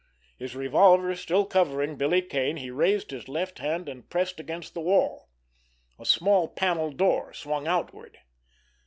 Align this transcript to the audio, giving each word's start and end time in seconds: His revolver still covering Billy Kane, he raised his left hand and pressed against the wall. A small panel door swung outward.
His 0.39 0.55
revolver 0.55 1.15
still 1.15 1.45
covering 1.45 1.95
Billy 1.95 2.23
Kane, 2.23 2.57
he 2.57 2.71
raised 2.71 3.11
his 3.11 3.27
left 3.29 3.59
hand 3.59 3.87
and 3.87 4.09
pressed 4.09 4.39
against 4.39 4.73
the 4.73 4.81
wall. 4.81 5.29
A 5.99 6.05
small 6.07 6.47
panel 6.47 6.91
door 6.91 7.33
swung 7.33 7.67
outward. 7.67 8.17